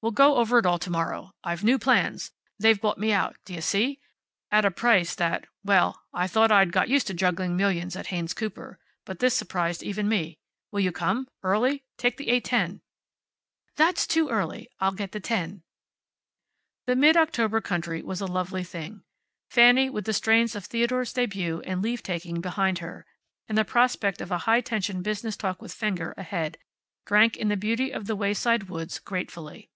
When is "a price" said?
4.64-5.16